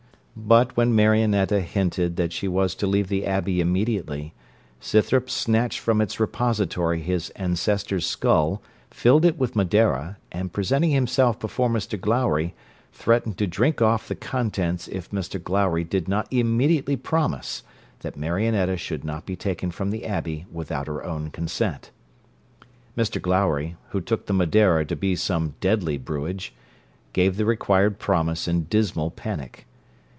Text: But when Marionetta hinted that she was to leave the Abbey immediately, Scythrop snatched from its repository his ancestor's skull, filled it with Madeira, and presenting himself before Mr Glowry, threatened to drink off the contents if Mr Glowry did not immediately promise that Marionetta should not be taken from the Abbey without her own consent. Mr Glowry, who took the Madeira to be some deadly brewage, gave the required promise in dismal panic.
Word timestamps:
But 0.33 0.75
when 0.75 0.95
Marionetta 0.95 1.59
hinted 1.59 2.15
that 2.15 2.31
she 2.33 2.47
was 2.47 2.73
to 2.75 2.87
leave 2.87 3.09
the 3.09 3.27
Abbey 3.27 3.61
immediately, 3.61 4.33
Scythrop 4.79 5.29
snatched 5.29 5.79
from 5.79 6.01
its 6.01 6.19
repository 6.21 7.01
his 7.01 7.29
ancestor's 7.31 8.07
skull, 8.07 8.61
filled 8.89 9.23
it 9.23 9.37
with 9.37 9.55
Madeira, 9.55 10.17
and 10.31 10.51
presenting 10.51 10.91
himself 10.91 11.37
before 11.37 11.69
Mr 11.69 11.99
Glowry, 11.99 12.55
threatened 12.91 13.37
to 13.37 13.45
drink 13.45 13.81
off 13.83 14.07
the 14.07 14.15
contents 14.15 14.87
if 14.87 15.11
Mr 15.11 15.41
Glowry 15.41 15.83
did 15.83 16.07
not 16.07 16.31
immediately 16.31 16.95
promise 16.95 17.61
that 17.99 18.17
Marionetta 18.17 18.77
should 18.77 19.03
not 19.03 19.25
be 19.25 19.35
taken 19.35 19.69
from 19.69 19.91
the 19.91 20.05
Abbey 20.05 20.45
without 20.51 20.87
her 20.87 21.03
own 21.03 21.29
consent. 21.29 21.91
Mr 22.97 23.21
Glowry, 23.21 23.75
who 23.89 24.01
took 24.01 24.25
the 24.25 24.33
Madeira 24.33 24.85
to 24.85 24.95
be 24.95 25.15
some 25.15 25.55
deadly 25.59 25.97
brewage, 25.97 26.55
gave 27.13 27.35
the 27.37 27.45
required 27.45 27.99
promise 27.99 28.47
in 28.47 28.63
dismal 28.63 29.11
panic. 29.11 29.67